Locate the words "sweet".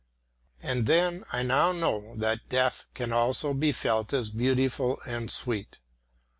5.31-5.77